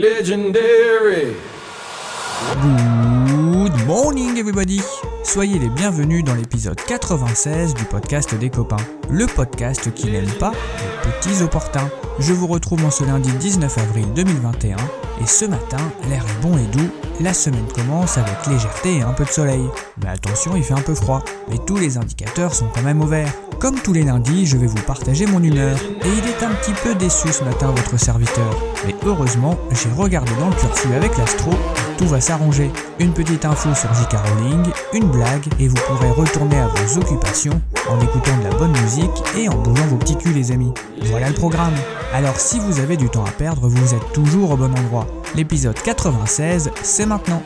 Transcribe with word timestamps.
Legendary. 0.00 1.36
Good 2.62 3.86
morning 3.86 4.38
everybody 4.38 4.80
Soyez 5.22 5.58
les 5.58 5.68
bienvenus 5.68 6.24
dans 6.24 6.34
l'épisode 6.34 6.80
96 6.88 7.74
du 7.74 7.84
podcast 7.84 8.34
des 8.34 8.48
copains. 8.48 8.99
Le 9.12 9.26
podcast 9.26 9.92
qui 9.92 10.10
n'aime 10.10 10.30
pas 10.38 10.52
les 10.52 11.12
petits 11.12 11.42
opportuns. 11.42 11.90
Je 12.20 12.32
vous 12.32 12.46
retrouve 12.46 12.84
en 12.84 12.90
ce 12.90 13.02
lundi 13.02 13.30
19 13.32 13.78
avril 13.78 14.06
2021 14.14 14.76
et 15.22 15.26
ce 15.26 15.44
matin, 15.44 15.78
l'air 16.08 16.24
est 16.24 16.42
bon 16.42 16.56
et 16.56 16.66
doux, 16.76 16.88
la 17.20 17.34
semaine 17.34 17.66
commence 17.74 18.16
avec 18.16 18.46
légèreté 18.46 18.98
et 18.98 19.02
un 19.02 19.12
peu 19.12 19.24
de 19.24 19.30
soleil. 19.30 19.64
Mais 20.02 20.08
attention, 20.08 20.52
il 20.56 20.62
fait 20.62 20.74
un 20.74 20.80
peu 20.80 20.94
froid, 20.94 21.22
mais 21.50 21.58
tous 21.66 21.76
les 21.76 21.98
indicateurs 21.98 22.54
sont 22.54 22.68
quand 22.74 22.82
même 22.82 23.02
au 23.02 23.06
vert. 23.06 23.32
Comme 23.58 23.78
tous 23.78 23.92
les 23.92 24.04
lundis, 24.04 24.46
je 24.46 24.56
vais 24.56 24.66
vous 24.66 24.82
partager 24.86 25.26
mon 25.26 25.42
humeur. 25.42 25.76
Et 26.02 26.08
il 26.08 26.26
est 26.26 26.42
un 26.42 26.54
petit 26.54 26.72
peu 26.82 26.94
déçu 26.94 27.30
ce 27.30 27.44
matin, 27.44 27.66
votre 27.76 27.98
serviteur. 27.98 28.56
Mais 28.86 28.94
heureusement, 29.04 29.58
j'ai 29.72 29.90
regardé 29.90 30.32
dans 30.40 30.48
le 30.48 30.54
curfew 30.54 30.94
avec 30.94 31.18
l'astro, 31.18 31.50
tout 31.98 32.06
va 32.06 32.22
s'arranger. 32.22 32.70
Une 32.98 33.12
petite 33.12 33.44
info 33.44 33.74
sur 33.74 33.92
J.K. 33.92 34.16
Rowling, 34.16 34.72
une 34.94 35.10
blague, 35.10 35.46
et 35.58 35.68
vous 35.68 35.76
pourrez 35.86 36.10
retourner 36.10 36.58
à 36.58 36.68
vos 36.68 36.98
occupations 36.98 37.60
en 37.90 38.00
écoutant 38.00 38.38
de 38.38 38.44
la 38.44 38.56
bonne 38.56 38.72
musique 38.82 38.99
et 39.36 39.48
en 39.48 39.56
bougeant 39.56 39.86
vos 39.86 39.96
petits 39.96 40.16
culs 40.16 40.32
les 40.32 40.52
amis. 40.52 40.72
Voilà 41.04 41.28
le 41.28 41.34
programme. 41.34 41.74
Alors 42.12 42.38
si 42.38 42.58
vous 42.58 42.80
avez 42.80 42.96
du 42.96 43.08
temps 43.08 43.24
à 43.24 43.30
perdre, 43.30 43.68
vous 43.68 43.94
êtes 43.94 44.12
toujours 44.12 44.52
au 44.52 44.56
bon 44.56 44.72
endroit. 44.72 45.06
L'épisode 45.34 45.76
96, 45.82 46.70
c'est 46.82 47.06
maintenant. 47.06 47.42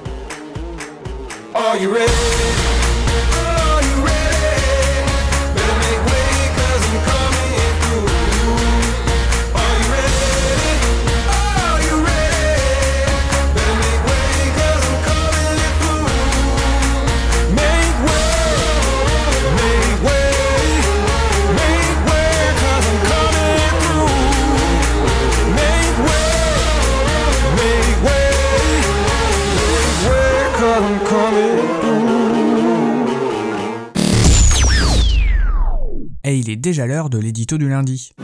Déjà 36.64 36.86
l'heure 36.86 37.10
de 37.10 37.18
l'édito 37.18 37.58
du 37.58 37.68
lundi. 37.68 38.14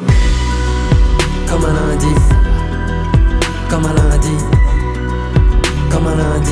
Comme 1.46 1.62
un 1.62 1.74
lundi, 1.74 2.06
comme 3.68 3.84
un 3.84 3.92
lundi, 3.92 4.44
comme 5.90 6.06
un 6.06 6.16
lundi, 6.16 6.50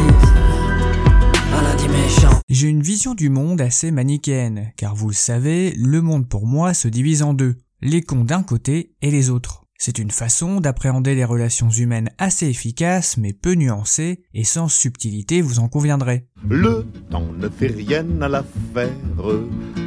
un 1.51 1.63
lundi 1.63 1.89
méchant. 1.89 2.41
J'ai 2.51 2.69
une 2.69 2.83
vision 2.83 3.15
du 3.15 3.31
monde 3.31 3.63
assez 3.63 3.91
manichéenne, 3.91 4.71
car 4.77 4.95
vous 4.95 5.09
le 5.09 5.15
savez, 5.15 5.73
le 5.79 6.03
monde 6.03 6.29
pour 6.29 6.47
moi 6.47 6.75
se 6.75 6.89
divise 6.89 7.23
en 7.23 7.33
deux, 7.33 7.57
les 7.81 8.03
cons 8.03 8.25
d'un 8.25 8.43
côté 8.43 8.93
et 9.01 9.11
les 9.11 9.31
autres. 9.31 9.63
C'est 9.79 9.99
une 9.99 10.11
façon 10.11 10.61
d'appréhender 10.61 11.15
les 11.15 11.25
relations 11.25 11.71
humaines 11.71 12.11
assez 12.19 12.49
efficace 12.49 13.17
mais 13.17 13.33
peu 13.33 13.55
nuancée 13.55 14.25
et 14.35 14.45
sans 14.45 14.69
subtilité, 14.69 15.41
vous 15.41 15.59
en 15.59 15.69
conviendrez. 15.69 16.27
Le 16.47 16.85
temps 17.11 17.33
ne 17.39 17.49
fait 17.49 17.69
rien 17.69 18.05
à 18.21 18.29
l'affaire. 18.29 18.91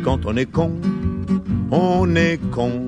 Quand 0.03 0.25
on 0.25 0.35
est 0.35 0.45
con, 0.45 0.71
on 1.71 2.15
est 2.15 2.37
con. 2.51 2.85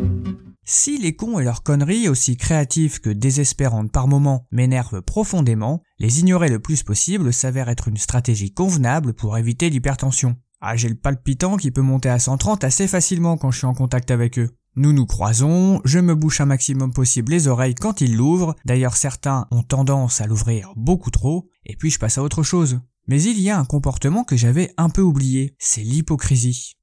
Si 0.66 0.98
les 0.98 1.16
cons 1.16 1.40
et 1.40 1.44
leurs 1.44 1.64
conneries, 1.64 2.08
aussi 2.08 2.38
créatives 2.38 3.02
que 3.02 3.10
désespérantes 3.10 3.92
par 3.92 4.08
moments, 4.08 4.46
m'énervent 4.52 5.02
profondément, 5.02 5.82
les 6.00 6.20
ignorer 6.20 6.50
le 6.50 6.60
plus 6.60 6.84
possible 6.84 7.34
s'avère 7.34 7.70
être 7.70 7.88
une 7.88 7.98
stratégie 7.98 8.54
convenable 8.54 9.14
pour 9.14 9.38
éviter 9.38 9.70
l'hypertension. 9.70 10.36
Ah, 10.62 10.78
j'ai 10.78 10.88
le 10.88 10.96
palpitant 10.96 11.58
qui 11.58 11.72
peut 11.72 11.82
monter 11.82 12.10
à 12.10 12.20
130 12.20 12.64
assez 12.64 12.88
facilement 12.88 13.36
quand 13.36 13.52
je 13.52 13.58
suis 13.58 13.68
en 13.68 13.74
contact 13.74 14.12
avec 14.12 14.40
eux. 14.40 14.50
Nous 14.76 14.94
nous 14.94 15.06
croisons, 15.06 15.82
je 15.86 16.00
me 16.00 16.16
bouche 16.16 16.42
un 16.42 16.46
maximum 16.46 16.94
possible 16.94 17.32
les 17.32 17.48
oreilles 17.48 17.76
quand 17.76 18.02
ils 18.02 18.16
l'ouvrent, 18.16 18.56
d'ailleurs 18.66 18.96
certains 18.96 19.48
ont 19.52 19.62
tendance 19.62 20.22
à 20.22 20.28
l'ouvrir 20.28 20.72
beaucoup 20.76 21.12
trop, 21.12 21.50
et 21.66 21.76
puis 21.76 21.92
je 21.92 22.00
passe 22.00 22.18
à 22.18 22.24
autre 22.24 22.44
chose. 22.44 22.80
Mais 23.08 23.22
il 23.22 23.40
y 23.40 23.50
a 23.50 23.60
un 23.60 23.66
comportement 23.66 24.24
que 24.24 24.38
j'avais 24.38 24.74
un 24.78 24.90
peu 24.90 25.02
oublié, 25.02 25.56
c'est 25.60 25.84
l'hypocrisie. 25.84 26.74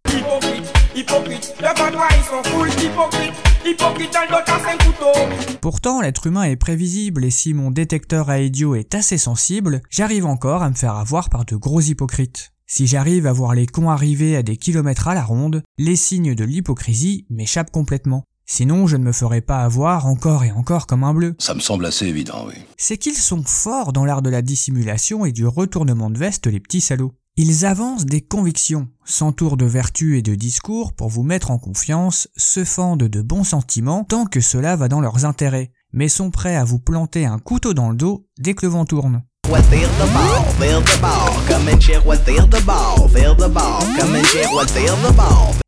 Hypocrite, 0.94 1.54
le 1.60 1.68
Vaudois 1.68 2.08
ils 2.16 2.24
sont 2.24 2.42
full 2.50 2.68
hypocrite, 2.68 3.32
hypocrite 3.64 4.12
dans 4.12 4.22
le 4.22 4.28
dos 4.28 4.42
t'as 4.44 4.58
cinq 4.60 4.78
couteaux. 4.84 5.56
Pourtant, 5.60 6.00
l'être 6.00 6.26
humain 6.26 6.44
est 6.44 6.56
prévisible 6.56 7.24
et 7.24 7.30
si 7.30 7.54
mon 7.54 7.70
détecteur 7.70 8.30
à 8.30 8.40
idiot 8.40 8.74
est 8.74 8.94
assez 8.94 9.18
sensible, 9.18 9.82
j'arrive 9.90 10.26
encore 10.26 10.62
à 10.62 10.70
me 10.70 10.74
faire 10.74 10.96
avoir 10.96 11.28
par 11.28 11.44
de 11.44 11.56
gros 11.56 11.80
hypocrites. 11.80 12.52
Si 12.66 12.86
j'arrive 12.86 13.26
à 13.26 13.32
voir 13.32 13.54
les 13.54 13.66
cons 13.66 13.90
arriver 13.90 14.36
à 14.36 14.42
des 14.42 14.56
kilomètres 14.56 15.08
à 15.08 15.14
la 15.14 15.24
ronde, 15.24 15.62
les 15.76 15.96
signes 15.96 16.34
de 16.34 16.44
l'hypocrisie 16.44 17.26
m'échappent 17.28 17.72
complètement. 17.72 18.24
Sinon, 18.46 18.88
je 18.88 18.96
ne 18.96 19.04
me 19.04 19.12
ferai 19.12 19.40
pas 19.40 19.62
avoir 19.62 20.06
encore 20.06 20.42
et 20.42 20.50
encore 20.50 20.88
comme 20.88 21.04
un 21.04 21.14
bleu. 21.14 21.36
Ça 21.38 21.54
me 21.54 21.60
semble 21.60 21.86
assez 21.86 22.06
évident, 22.06 22.46
oui. 22.48 22.54
C'est 22.76 22.98
qu'ils 22.98 23.14
sont 23.14 23.44
forts 23.44 23.92
dans 23.92 24.04
l'art 24.04 24.22
de 24.22 24.30
la 24.30 24.42
dissimulation 24.42 25.24
et 25.24 25.30
du 25.30 25.46
retournement 25.46 26.10
de 26.10 26.18
veste, 26.18 26.48
les 26.48 26.58
petits 26.58 26.80
salauds. 26.80 27.14
Ils 27.42 27.64
avancent 27.64 28.04
des 28.04 28.20
convictions, 28.20 28.88
s'entourent 29.06 29.56
de 29.56 29.64
vertus 29.64 30.18
et 30.18 30.20
de 30.20 30.34
discours 30.34 30.92
pour 30.92 31.08
vous 31.08 31.22
mettre 31.22 31.50
en 31.50 31.56
confiance, 31.56 32.28
se 32.36 32.64
fendent 32.64 33.04
de 33.04 33.22
bons 33.22 33.44
sentiments 33.44 34.04
tant 34.04 34.26
que 34.26 34.42
cela 34.42 34.76
va 34.76 34.88
dans 34.88 35.00
leurs 35.00 35.24
intérêts, 35.24 35.72
mais 35.94 36.10
sont 36.10 36.30
prêts 36.30 36.54
à 36.54 36.64
vous 36.64 36.78
planter 36.78 37.24
un 37.24 37.38
couteau 37.38 37.72
dans 37.72 37.88
le 37.88 37.96
dos 37.96 38.26
dès 38.38 38.52
que 38.52 38.66
le 38.66 38.72
vent 38.72 38.84
tourne. 38.84 39.22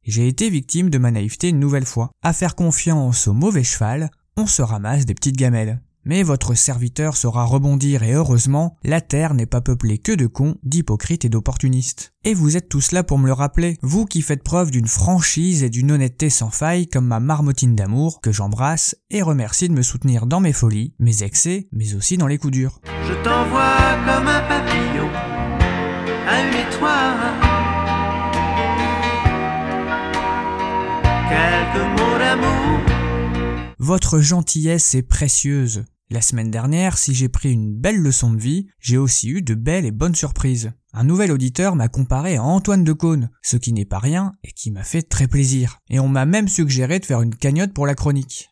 J'ai 0.04 0.28
été 0.28 0.50
victime 0.50 0.90
de 0.90 0.98
ma 0.98 1.10
naïveté 1.10 1.48
une 1.48 1.58
nouvelle 1.58 1.86
fois. 1.86 2.10
À 2.22 2.34
faire 2.34 2.54
confiance 2.54 3.28
au 3.28 3.32
mauvais 3.32 3.64
cheval, 3.64 4.10
on 4.36 4.46
se 4.46 4.60
ramasse 4.60 5.06
des 5.06 5.14
petites 5.14 5.38
gamelles. 5.38 5.80
Mais 6.04 6.24
votre 6.24 6.54
serviteur 6.54 7.16
saura 7.16 7.44
rebondir 7.44 8.02
et 8.02 8.12
heureusement, 8.12 8.76
la 8.82 9.00
terre 9.00 9.34
n'est 9.34 9.46
pas 9.46 9.60
peuplée 9.60 9.98
que 9.98 10.12
de 10.12 10.26
cons, 10.26 10.56
d'hypocrites 10.64 11.24
et 11.24 11.28
d'opportunistes. 11.28 12.12
Et 12.24 12.34
vous 12.34 12.56
êtes 12.56 12.68
tous 12.68 12.90
là 12.90 13.04
pour 13.04 13.18
me 13.18 13.26
le 13.26 13.32
rappeler, 13.32 13.78
vous 13.82 14.04
qui 14.04 14.22
faites 14.22 14.42
preuve 14.42 14.72
d'une 14.72 14.88
franchise 14.88 15.62
et 15.62 15.70
d'une 15.70 15.92
honnêteté 15.92 16.28
sans 16.28 16.50
faille 16.50 16.88
comme 16.88 17.06
ma 17.06 17.20
marmotine 17.20 17.76
d'amour, 17.76 18.20
que 18.20 18.32
j'embrasse 18.32 18.96
et 19.10 19.22
remercie 19.22 19.68
de 19.68 19.74
me 19.74 19.82
soutenir 19.82 20.26
dans 20.26 20.40
mes 20.40 20.52
folies, 20.52 20.94
mes 20.98 21.22
excès, 21.22 21.68
mais 21.70 21.94
aussi 21.94 22.16
dans 22.16 22.26
les 22.26 22.38
coups 22.38 22.52
durs. 22.52 22.80
Je 22.84 23.14
t'envoie 23.22 23.76
comme 24.04 24.26
un 24.26 24.40
papillon 24.48 25.08
à 26.28 26.40
une 26.40 26.54
étoile. 26.66 27.32
Quelques 31.28 32.00
mots 32.00 32.18
d'amour. 32.18 32.80
Votre 33.78 34.20
gentillesse 34.20 34.94
est 34.94 35.02
précieuse. 35.02 35.84
La 36.12 36.20
semaine 36.20 36.50
dernière, 36.50 36.98
si 36.98 37.14
j'ai 37.14 37.30
pris 37.30 37.50
une 37.50 37.72
belle 37.74 37.96
leçon 37.96 38.34
de 38.34 38.38
vie, 38.38 38.66
j'ai 38.80 38.98
aussi 38.98 39.30
eu 39.30 39.40
de 39.40 39.54
belles 39.54 39.86
et 39.86 39.90
bonnes 39.90 40.14
surprises. 40.14 40.72
Un 40.92 41.04
nouvel 41.04 41.32
auditeur 41.32 41.74
m'a 41.74 41.88
comparé 41.88 42.36
à 42.36 42.42
Antoine 42.42 42.84
de 42.84 42.92
Caunes, 42.92 43.30
ce 43.40 43.56
qui 43.56 43.72
n'est 43.72 43.86
pas 43.86 43.98
rien 43.98 44.32
et 44.44 44.52
qui 44.52 44.70
m'a 44.70 44.82
fait 44.82 45.00
très 45.00 45.26
plaisir. 45.26 45.78
Et 45.88 46.00
on 46.00 46.08
m'a 46.08 46.26
même 46.26 46.48
suggéré 46.48 46.98
de 46.98 47.06
faire 47.06 47.22
une 47.22 47.34
cagnotte 47.34 47.72
pour 47.72 47.86
la 47.86 47.94
chronique. 47.94 48.50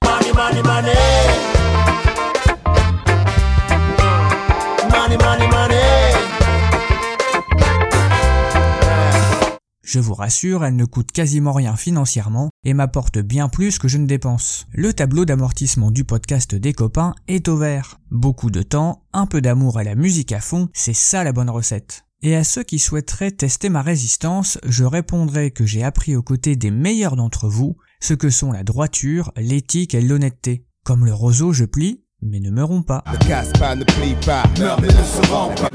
Je 9.92 9.98
vous 9.98 10.14
rassure, 10.14 10.64
elle 10.64 10.76
ne 10.76 10.84
coûte 10.84 11.10
quasiment 11.10 11.50
rien 11.50 11.74
financièrement 11.74 12.50
et 12.62 12.74
m'apporte 12.74 13.18
bien 13.18 13.48
plus 13.48 13.80
que 13.80 13.88
je 13.88 13.98
ne 13.98 14.06
dépense. 14.06 14.68
Le 14.72 14.92
tableau 14.92 15.24
d'amortissement 15.24 15.90
du 15.90 16.04
podcast 16.04 16.54
des 16.54 16.72
copains 16.72 17.12
est 17.26 17.48
au 17.48 17.56
vert. 17.56 17.98
Beaucoup 18.12 18.52
de 18.52 18.62
temps, 18.62 19.02
un 19.12 19.26
peu 19.26 19.40
d'amour 19.40 19.80
et 19.80 19.84
la 19.84 19.96
musique 19.96 20.30
à 20.30 20.38
fond, 20.38 20.68
c'est 20.74 20.94
ça 20.94 21.24
la 21.24 21.32
bonne 21.32 21.50
recette. 21.50 22.04
Et 22.22 22.36
à 22.36 22.44
ceux 22.44 22.62
qui 22.62 22.78
souhaiteraient 22.78 23.32
tester 23.32 23.68
ma 23.68 23.82
résistance, 23.82 24.58
je 24.64 24.84
répondrai 24.84 25.50
que 25.50 25.66
j'ai 25.66 25.82
appris 25.82 26.14
aux 26.14 26.22
côtés 26.22 26.54
des 26.54 26.70
meilleurs 26.70 27.16
d'entre 27.16 27.48
vous 27.48 27.76
ce 28.00 28.14
que 28.14 28.30
sont 28.30 28.52
la 28.52 28.62
droiture, 28.62 29.32
l'éthique 29.36 29.96
et 29.96 30.00
l'honnêteté. 30.00 30.66
Comme 30.84 31.04
le 31.04 31.14
roseau, 31.14 31.52
je 31.52 31.64
plie, 31.64 32.04
mais 32.22 32.38
ne 32.38 32.52
me 32.52 32.62
romps 32.62 32.86
pas. 32.86 33.02
Casse-pas, 33.26 33.74
ne 33.74 33.82
plie 33.82 34.14
pas, 34.24 34.44
meurt 34.56 34.80
mais 34.80 34.86
ne 34.86 34.92
se 34.92 35.26
rend 35.32 35.52
pas. 35.56 35.68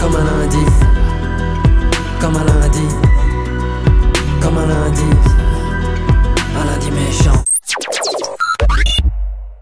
Comme 0.00 0.16
un 0.16 0.24
lundi, 0.24 0.93
comme 2.24 2.36
un 2.36 2.44
lundi, 2.44 2.88
comme 4.40 4.56
un 4.56 4.66
lundi, 4.66 5.02
un 6.56 6.64
lundi 6.64 6.90
méchant. 6.90 7.44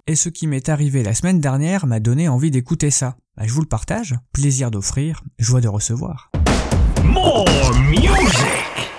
Et 0.07 0.15
ce 0.15 0.29
qui 0.29 0.47
m'est 0.47 0.69
arrivé 0.69 1.03
la 1.03 1.13
semaine 1.13 1.41
dernière 1.41 1.87
m'a 1.87 1.99
donné 1.99 2.29
envie 2.29 2.53
d'écouter 2.53 2.93
ça. 2.93 3.17
Bah, 3.37 3.43
je 3.47 3.53
vous 3.53 3.63
le 3.63 3.67
partage, 3.67 4.15
plaisir 4.33 4.71
d'offrir, 4.71 5.25
joie 5.41 5.61
de 5.61 5.67
recevoir. 5.67 6.31
More 7.03 7.75
music. 7.91 8.92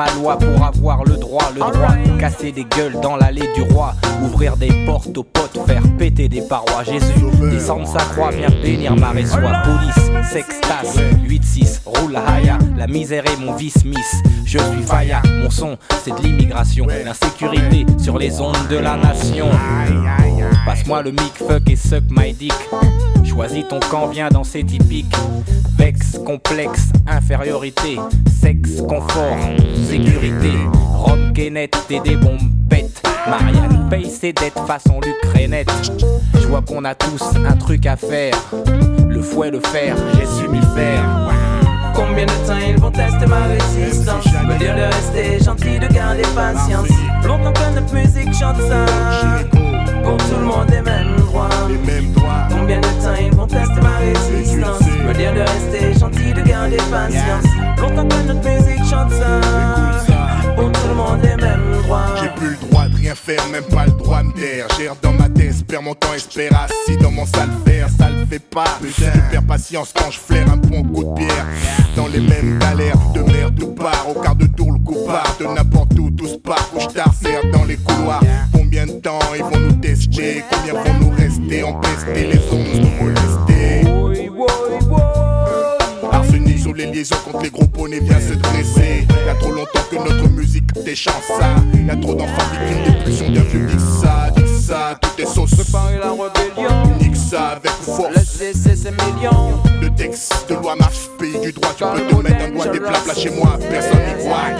Ma 0.00 0.10
loi 0.14 0.38
pour 0.38 0.64
avoir 0.64 1.04
le 1.04 1.16
droit, 1.16 1.50
le 1.54 1.60
droit. 1.60 1.94
Casser 2.18 2.52
des 2.52 2.64
gueules 2.64 2.98
dans 3.02 3.16
l'allée 3.16 3.48
du 3.54 3.62
roi. 3.62 3.92
Ouvrir 4.22 4.56
des 4.56 4.86
portes 4.86 5.16
aux 5.18 5.24
potes, 5.24 5.58
faire 5.66 5.82
péter 6.10 6.28
des 6.28 6.42
parois. 6.42 6.82
Jésus, 6.84 7.24
descendre 7.50 7.86
sa 7.86 7.98
croix, 7.98 8.30
viens 8.30 8.50
bénir 8.62 8.96
ma 8.96 9.10
résoie. 9.10 9.52
Police, 9.64 10.30
sextas, 10.32 11.00
8-6, 11.26 11.80
roule 11.84 12.12
la 12.12 12.20
haya. 12.26 12.58
La 12.76 12.86
misère 12.86 13.24
est 13.26 13.36
mon 13.38 13.54
vice, 13.54 13.84
miss. 13.84 14.22
Je 14.44 14.58
suis 14.58 14.82
Faya, 14.82 15.22
mon 15.40 15.50
son, 15.50 15.76
c'est 16.02 16.16
de 16.16 16.22
l'immigration. 16.22 16.86
L'insécurité 17.04 17.86
sur 17.98 18.18
les 18.18 18.40
ondes 18.40 18.56
de 18.68 18.76
la 18.76 18.96
nation. 18.96 19.48
Passe-moi 20.66 21.02
le 21.02 21.12
mic, 21.12 21.32
fuck 21.36 21.68
et 21.68 21.76
suck 21.76 22.04
my 22.10 22.32
dick. 22.32 22.54
Choisis 23.24 23.66
ton 23.68 23.80
camp, 23.80 24.08
viens 24.08 24.28
danser 24.28 24.64
typique. 24.64 25.14
Vex, 25.78 26.18
complexe, 26.24 26.88
infériorité. 27.06 27.98
Sexe, 28.40 28.80
confort, 28.80 29.36
sécurité. 29.88 30.52
Rome, 30.94 31.32
Kenneth, 31.32 31.76
t'es 31.88 32.00
des 32.00 32.16
bombes 32.16 32.38
bêtes. 32.40 32.89
Marianne 33.28 33.88
paye 33.90 34.10
ses 34.10 34.32
dettes 34.32 34.58
façon 34.66 35.00
Lucrénette. 35.00 35.70
Je 36.34 36.46
vois 36.46 36.62
qu'on 36.62 36.84
a 36.84 36.94
tous 36.94 37.22
un 37.48 37.56
truc 37.56 37.86
à 37.86 37.96
faire. 37.96 38.34
Le 39.08 39.20
fouet, 39.20 39.50
le 39.50 39.60
fer, 39.60 39.96
j'ai 40.14 40.26
su 40.26 40.48
m'y 40.48 40.60
faire. 40.74 41.04
Combien 41.94 42.24
de 42.24 42.46
temps 42.46 42.58
ils 42.66 42.78
vont 42.78 42.90
tester 42.90 43.26
ma 43.26 43.42
résistance? 43.44 44.24
Me 44.26 44.58
dire 44.58 44.74
de 44.74 44.82
rester 44.82 45.44
gentil, 45.44 45.78
de 45.78 45.86
garder 45.92 46.22
patience. 46.34 46.88
Longtemps 47.24 47.52
que 47.52 47.74
notre 47.74 47.94
musique 47.94 48.32
chante 48.32 48.56
ça. 48.58 48.86
Pour 50.02 50.16
tout 50.16 50.38
le 50.38 50.44
monde 50.46 50.70
les 50.70 50.82
mêmes 50.82 51.16
droits. 51.16 51.48
Combien 52.50 52.78
de 52.78 52.86
temps 53.02 53.14
ils 53.20 53.34
vont 53.34 53.46
tester 53.46 53.80
ma 53.82 53.98
résistance? 53.98 54.80
Me 55.06 55.12
dire 55.14 55.34
de 55.34 55.40
rester 55.40 55.98
gentil, 55.98 56.32
de 56.32 56.42
garder 56.42 56.78
patience 56.90 57.19
même 63.52 63.64
pas 63.64 63.86
le 63.86 63.92
droit 63.92 64.22
me 64.22 64.32
taire. 64.32 64.66
Gère 64.78 64.94
dans 65.02 65.12
ma 65.12 65.28
tête, 65.28 65.66
perds 65.66 65.82
mon 65.82 65.94
temps, 65.94 66.14
espère 66.14 66.50
assis 66.62 66.96
dans 66.98 67.10
mon 67.10 67.26
sale 67.26 67.50
faire, 67.64 67.88
ça 67.88 68.08
le 68.10 68.26
fait 68.26 68.38
pas. 68.38 68.78
Je 68.82 69.04
perds 69.30 69.46
patience 69.46 69.92
quand 69.94 70.10
je 70.10 70.18
flaire 70.18 70.46
un 70.52 70.56
bon 70.56 70.82
coup 70.82 71.04
de 71.04 71.14
pierre. 71.14 71.46
Dans 71.96 72.08
les 72.08 72.20
mêmes 72.20 72.58
galères, 72.58 72.96
de 73.14 73.20
merde 73.20 73.58
tout 73.58 73.72
part, 73.72 74.06
au 74.08 74.20
quart 74.20 74.36
de 74.36 74.46
tour 74.46 74.72
le 74.72 74.78
coup 74.78 75.06
part, 75.06 75.36
de 75.38 75.46
n'importe 75.46 75.98
où, 75.98 76.10
tout 76.10 76.28
se 76.28 76.36
part, 76.36 76.70
couche 76.70 76.92
tard, 76.92 77.12
serre 77.20 77.50
dans 77.52 77.64
les 77.64 77.76
couloirs. 77.76 78.22
Combien 78.52 78.86
de 78.86 78.92
temps 78.92 79.18
ils 79.34 79.42
vont 79.42 79.58
nous 79.58 79.72
tester, 79.74 80.44
combien 80.50 80.74
vont 80.74 80.98
nous 81.00 81.10
rester 81.16 81.62
empestés, 81.62 82.26
les 82.26 82.38
autres 82.38 82.80
nous 82.80 82.90
Contre 87.08 87.42
les 87.42 87.50
gros 87.50 87.66
poneys 87.66 88.00
vient 88.00 88.20
se 88.20 88.34
dresser. 88.34 89.06
Y'a 89.26 89.34
trop 89.34 89.52
longtemps 89.52 89.80
que 89.90 89.96
notre 89.96 90.28
musique 90.28 90.70
déchante 90.84 91.22
ça. 91.26 91.54
Y'a 91.86 91.96
trop 91.96 92.14
d'enfants 92.14 92.42
victimes 92.52 92.92
des 92.92 93.04
pulsions 93.04 93.32
d'un 93.32 93.40
vieux 93.40 93.66
dis 93.66 93.84
ça, 94.02 94.28
dis 94.36 94.62
ça, 94.62 94.98
tout 95.00 95.22
est 95.22 95.26
sauce. 95.26 95.54
Préparer 95.54 95.98
la 95.98 96.10
rébellion 96.10 96.96
Nique 97.00 97.16
ça 97.16 97.56
avec 97.56 97.70
force. 97.70 98.14
Laissez 98.14 98.52
ces 98.52 98.90
millions 98.90 99.58
Le 99.80 99.88
texte 99.94 100.44
de 100.50 100.56
loi 100.56 100.76
marche, 100.76 101.08
pays 101.18 101.40
du 101.40 101.52
droit. 101.52 101.70
Tu 101.74 101.84
peux 101.84 102.06
te 102.06 102.22
mettre 102.22 102.44
un 102.44 102.50
doigt 102.50 102.66
des 102.66 102.80
plats 102.80 103.14
chez 103.16 103.30
moi, 103.30 103.58
personne 103.70 104.00
n'y 104.18 104.22
voit. 104.22 104.50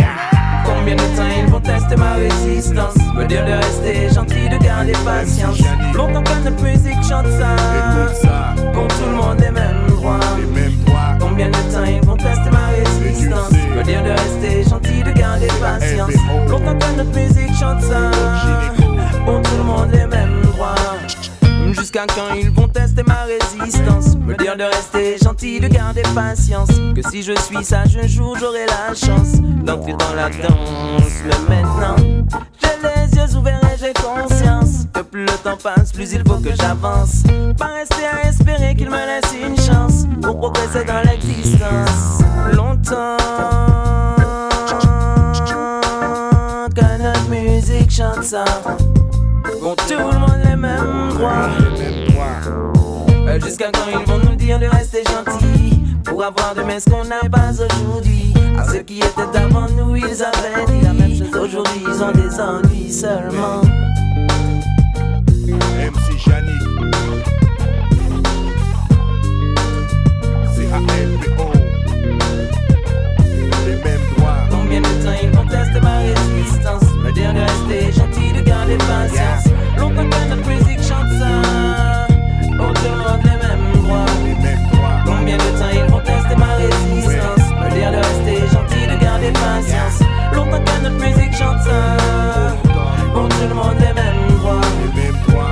Combien 0.65 0.97
de 0.97 1.17
temps 1.17 1.29
ils 1.37 1.51
vont 1.51 1.61
tester 1.61 1.97
ma 1.97 2.15
résistance? 2.15 2.95
Me 3.15 3.27
dire 3.27 3.45
de 3.45 3.53
rester 3.53 4.15
gentil, 4.15 4.49
de 4.49 4.57
garder 4.65 4.93
patience 5.05 5.59
Longtemps 5.95 6.23
que 6.23 6.49
notre 6.49 6.63
musique 6.63 7.03
chante 7.07 7.27
ça 7.39 8.55
Pour 8.73 8.87
tout 8.89 9.07
le 9.07 9.17
monde 9.17 9.41
les 9.41 9.51
mêmes 9.51 9.80
Me 13.81 13.85
dire 13.85 14.03
de 14.03 14.11
rester 14.11 14.62
gentil, 14.69 15.03
de 15.03 15.11
garder 15.11 15.49
patience. 15.59 16.12
Longtemps 16.50 16.77
que 16.79 16.97
notre 16.99 17.19
musique 17.19 17.55
chante 17.59 17.81
ça. 17.81 18.11
Pour 19.25 19.41
tout 19.41 19.56
le 19.56 19.62
monde 19.62 19.91
les 19.91 20.06
mêmes 20.06 20.43
droits. 20.43 20.75
Jusqu'à 21.73 22.05
quand 22.06 22.35
ils 22.35 22.50
vont 22.50 22.69
tester 22.69 23.03
ma 23.05 23.25
résistance? 23.25 24.17
Me 24.17 24.37
dire 24.37 24.55
de 24.55 24.65
rester 24.65 25.17
gentil, 25.17 25.61
de 25.61 25.69
garder 25.69 26.03
patience. 26.15 26.69
Que 26.94 27.00
si 27.11 27.23
je 27.23 27.32
suis 27.41 27.65
sage 27.65 27.97
un 27.97 28.06
jour 28.06 28.37
j'aurai 28.38 28.67
la 28.67 28.94
chance 28.94 29.41
D'entrer 29.65 29.93
dans 29.93 30.15
la 30.15 30.29
danse. 30.29 31.23
Mais 31.49 31.56
maintenant 31.56 31.97
les 32.82 33.17
yeux 33.17 33.37
ouverts 33.37 33.61
et 33.65 33.79
j'ai 33.79 33.93
conscience 33.93 34.87
Que 34.93 35.00
plus 35.00 35.23
le 35.23 35.32
temps 35.43 35.56
passe 35.62 35.93
plus 35.93 36.12
il 36.12 36.23
faut 36.27 36.37
que 36.38 36.55
j'avance. 36.55 37.23
Pas 37.59 37.67
rester 37.79 38.06
à 38.06 38.29
espérer 38.29 38.75
qu'il 38.75 38.91
me 38.91 38.97
laisse 38.97 39.32
une 39.47 39.56
chance 39.56 40.05
Pour 40.23 40.38
progresser 40.38 40.85
dans 40.85 41.03
l'existence. 41.09 42.21
Longtemps 42.53 43.17
Que 46.75 47.03
notre 47.03 47.29
musique 47.29 47.91
chante 47.91 48.23
ça. 48.25 48.44
Pour 49.61 49.77
tout 49.77 49.85
le 49.91 50.19
monde 50.19 50.41
les 50.44 50.56
mêmes 50.56 51.09
droits. 51.15 51.49
Euh, 53.27 53.41
Jusqu'à 53.41 53.71
quand 53.73 53.87
ils 53.91 54.06
vont 54.06 54.19
nous 54.19 54.37
dire 54.37 54.59
de 54.59 54.67
rester 54.67 55.03
gentils 55.05 55.82
Pour 56.05 56.25
avoir 56.25 56.55
demain 56.55 56.79
ce 56.81 56.88
qu'on 56.91 57.05
n'a 57.05 57.21
pas 57.31 57.50
aujourd'hui. 57.53 58.32
À 58.59 58.65
ceux 58.65 58.81
qui 58.82 58.99
étaient 58.99 59.38
avant 59.38 59.69
nous 59.77 59.97
ils 59.97 60.23
avaient 60.23 60.65
dit 60.69 60.81
la 60.82 60.93
même 60.93 61.10
Aujourd'hui 61.50 61.82
ils 61.85 62.02
ont 62.05 62.12
des 62.12 62.41
ennuis 62.41 62.93
seulement. 62.93 63.62
MC 65.49 66.17
Janik. 66.17 66.62
C-A-L-P-O. 70.55 71.47
Les 73.67 73.75
mêmes 73.75 74.06
droits. 74.17 74.47
Combien 74.49 74.81
de 74.81 74.87
temps 74.87 75.19
ils 75.20 75.31
vont 75.31 75.47
tester 75.47 75.81
ma 75.81 75.99
résistance? 75.99 76.85
Me 77.02 77.11
dire 77.11 77.35
de 77.35 77.41
rester 77.41 77.93
gentil, 77.99 78.32
de 78.32 78.43
garder 78.43 78.76
patience. 78.76 79.46
Longtemps 79.76 80.08
que 80.08 80.29
notre 80.29 80.46
musique 80.46 80.82
chante 80.85 81.11
ça. 81.19 82.06
Le 82.49 82.56
monde 82.56 82.79
les 83.25 83.38
mêmes 83.43 83.73
droits. 83.82 84.06
Les 84.25 84.37
mêmes 84.41 84.69
droits. 84.70 85.00
Combien 85.05 85.37
de 85.37 85.50
temps 85.58 85.73
ils 85.73 85.91
vont 85.91 85.99
tester 85.99 86.37
ma 86.37 86.55
résistance? 86.55 87.44
Me 87.58 87.69
dire 87.75 87.91
de 87.91 87.96
rester 87.96 88.39
gentil, 88.55 88.86
de 88.86 88.96
garder 89.03 89.32
patience. 89.32 89.98
Longtemps 90.32 90.63
que 90.65 90.84
notre 90.84 91.05
musique 91.05 91.19
chante 91.41 91.63
ça 91.63 91.97
Pour 93.15 93.29
tout 93.29 93.49
le 93.49 93.55
monde 93.55 93.79
Les 93.81 93.93
mêmes 93.94 94.39
droits. 94.39 94.61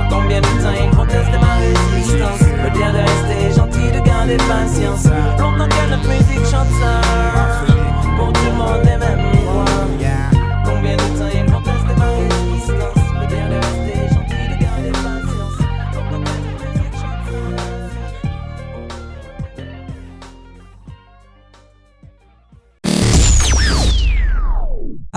Combien 0.09 0.41
de 0.41 0.45
temps 0.61 0.75
ils 0.83 0.95
vont 0.95 1.05
tester 1.05 1.37
ma 1.45 1.53
résistance. 1.65 2.41
Me 2.63 2.69
dire 2.77 2.91
de 2.93 3.01
rester 3.09 3.55
gentil, 3.57 3.91
de 3.91 3.99
garder 4.05 4.37
patience. 4.37 5.05
Longtemps 5.39 5.67
que 5.67 5.89
notre 5.89 6.07
musique 6.07 6.45
chante 6.45 6.71
ça 6.79 6.98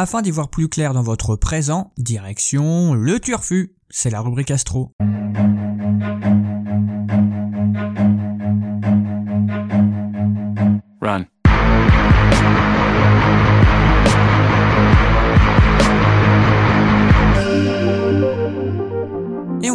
Afin 0.03 0.21
d'y 0.21 0.33
voir 0.33 0.49
plus 0.49 0.69
clair 0.69 0.95
dans 0.95 1.03
votre 1.05 1.37
présent, 1.37 1.93
direction 1.97 2.93
le 2.93 3.21
turfu. 3.21 3.77
C'est 3.89 4.11
la 4.11 4.21
rubrique 4.21 4.51
astro. 4.51 4.91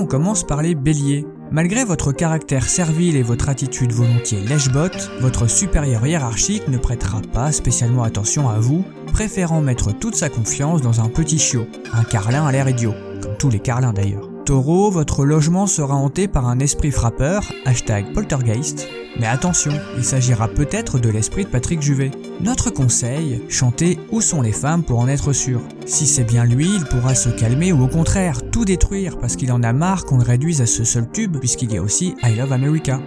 Commence 0.08 0.44
par 0.44 0.62
les 0.62 0.74
béliers. 0.74 1.26
Malgré 1.52 1.86
votre 1.86 2.12
caractère 2.12 2.68
servile 2.68 3.16
et 3.16 3.24
votre 3.24 3.50
attitude 3.50 3.92
volontiers 3.92 4.42
lèche-botte, 4.42 5.12
votre 5.22 5.48
supérieur 5.48 6.06
hiérarchique 6.06 6.68
ne 6.68 6.78
prêtera 6.78 7.22
pas 7.22 7.52
spécialement 7.52 8.04
attention 8.04 8.50
à 8.50 8.60
vous, 8.60 8.84
préférant 9.14 9.62
mettre 9.62 9.98
toute 9.98 10.16
sa 10.16 10.30
confiance 10.30 10.82
dans 10.82 11.02
un 11.02 11.10
petit 11.10 11.40
chiot, 11.40 11.68
un 11.94 12.04
carlin 12.04 12.46
à 12.46 12.52
l'air 12.52 12.68
idiot, 12.68 12.94
comme 13.22 13.38
tous 13.38 13.50
les 13.50 13.60
carlins 13.60 13.94
d'ailleurs. 13.94 14.37
Taureau, 14.48 14.90
votre 14.90 15.26
logement 15.26 15.68
sera 15.68 15.96
hanté 15.96 16.30
par 16.30 16.48
un 16.48 16.60
esprit 16.60 16.92
frappeur, 16.92 17.52
hashtag 17.66 18.14
poltergeist, 18.14 18.88
mais 19.20 19.28
attention, 19.28 19.74
il 19.98 20.06
s'agira 20.06 20.48
peut-être 20.48 21.00
de 21.00 21.10
l'esprit 21.10 21.44
de 21.44 21.50
Patrick 21.50 21.82
Juvet. 21.82 22.12
Notre 22.40 22.70
conseil, 22.70 23.44
chantez 23.50 24.00
Où 24.10 24.22
sont 24.22 24.42
les 24.42 24.54
femmes 24.54 24.84
pour 24.84 25.00
en 25.00 25.10
être 25.10 25.34
sûr? 25.34 25.60
Si 25.86 26.08
c'est 26.08 26.24
bien 26.24 26.46
lui, 26.46 26.70
il 26.74 26.86
pourra 26.86 27.14
se 27.14 27.28
calmer 27.28 27.74
ou 27.74 27.84
au 27.84 27.88
contraire 27.90 28.40
tout 28.50 28.64
détruire 28.64 29.18
parce 29.20 29.36
qu'il 29.36 29.52
en 29.52 29.64
a 29.64 29.74
marre 29.74 30.06
qu'on 30.06 30.18
le 30.18 30.24
réduise 30.24 30.62
à 30.62 30.66
ce 30.66 30.86
seul 30.86 31.12
tube 31.12 31.36
puisqu'il 31.40 31.74
y 31.74 31.78
a 31.78 31.82
aussi 31.82 32.16
I 32.24 32.34
Love 32.34 32.54
America. 32.54 33.02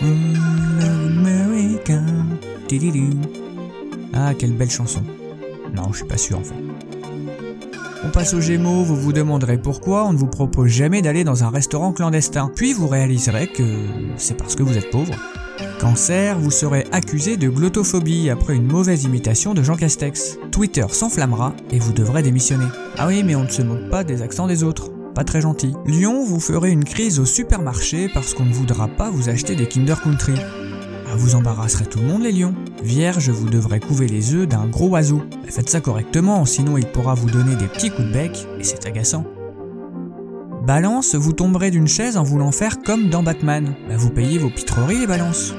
I 0.00 0.14
love 0.80 1.26
America. 1.26 2.00
Ah, 4.14 4.32
quelle 4.32 4.54
belle 4.54 4.70
chanson. 4.70 5.02
Non, 5.74 5.92
je 5.92 5.98
suis 5.98 6.06
pas 6.06 6.16
sûr 6.16 6.38
en 6.38 6.42
fait. 6.42 6.99
On 8.02 8.08
passe 8.08 8.32
aux 8.32 8.40
Gémeaux, 8.40 8.82
vous 8.82 8.96
vous 8.96 9.12
demanderez 9.12 9.58
pourquoi 9.58 10.06
on 10.06 10.14
ne 10.14 10.18
vous 10.18 10.26
propose 10.26 10.70
jamais 10.70 11.02
d'aller 11.02 11.22
dans 11.22 11.44
un 11.44 11.50
restaurant 11.50 11.92
clandestin. 11.92 12.50
Puis 12.56 12.72
vous 12.72 12.88
réaliserez 12.88 13.46
que 13.46 13.62
c'est 14.16 14.38
parce 14.38 14.56
que 14.56 14.62
vous 14.62 14.78
êtes 14.78 14.90
pauvre. 14.90 15.14
Cancer, 15.78 16.38
vous 16.38 16.50
serez 16.50 16.86
accusé 16.92 17.36
de 17.36 17.50
glottophobie 17.50 18.30
après 18.30 18.56
une 18.56 18.66
mauvaise 18.66 19.04
imitation 19.04 19.52
de 19.52 19.62
Jean 19.62 19.76
Castex. 19.76 20.38
Twitter 20.50 20.86
s'enflammera 20.90 21.54
et 21.70 21.78
vous 21.78 21.92
devrez 21.92 22.22
démissionner. 22.22 22.66
Ah 22.96 23.06
oui, 23.06 23.22
mais 23.22 23.34
on 23.34 23.44
ne 23.44 23.50
se 23.50 23.60
moque 23.60 23.90
pas 23.90 24.02
des 24.02 24.22
accents 24.22 24.46
des 24.46 24.62
autres. 24.62 24.90
Pas 25.14 25.24
très 25.24 25.42
gentil. 25.42 25.74
Lion, 25.86 26.24
vous 26.24 26.40
ferez 26.40 26.70
une 26.70 26.84
crise 26.84 27.18
au 27.18 27.26
supermarché 27.26 28.08
parce 28.08 28.32
qu'on 28.32 28.46
ne 28.46 28.52
voudra 28.52 28.88
pas 28.88 29.10
vous 29.10 29.28
acheter 29.28 29.54
des 29.56 29.68
Kinder 29.68 30.00
Country. 30.00 30.34
Ah, 31.10 31.16
vous 31.16 31.34
embarrasserez 31.34 31.86
tout 31.86 31.98
le 31.98 32.06
monde 32.06 32.22
les 32.22 32.30
lions. 32.30 32.54
Vierge, 32.84 33.30
vous 33.30 33.48
devrez 33.48 33.80
couver 33.80 34.06
les 34.06 34.34
œufs 34.34 34.46
d'un 34.46 34.66
gros 34.66 34.88
oiseau. 34.88 35.22
Faites 35.48 35.68
ça 35.68 35.80
correctement, 35.80 36.44
sinon 36.44 36.78
il 36.78 36.86
pourra 36.86 37.14
vous 37.14 37.28
donner 37.28 37.56
des 37.56 37.66
petits 37.66 37.90
coups 37.90 38.06
de 38.06 38.12
bec 38.12 38.46
et 38.60 38.64
c'est 38.64 38.86
agaçant. 38.86 39.24
Balance, 40.64 41.16
vous 41.16 41.32
tomberez 41.32 41.72
d'une 41.72 41.88
chaise 41.88 42.16
en 42.16 42.22
voulant 42.22 42.52
faire 42.52 42.80
comme 42.82 43.08
dans 43.08 43.24
Batman. 43.24 43.74
Bah, 43.88 43.96
vous 43.96 44.10
payez 44.10 44.38
vos 44.38 44.50
pitreries 44.50 45.00
les 45.00 45.06
balances. 45.06 45.52